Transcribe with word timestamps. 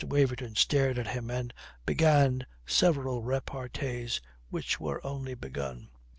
Waverton 0.03 0.55
stared 0.55 0.97
at 0.97 1.09
him 1.09 1.29
and 1.29 1.53
began 1.85 2.47
several 2.65 3.21
repartees 3.21 4.19
which 4.49 4.79
were 4.79 4.99
only 5.05 5.35
begun. 5.35 5.91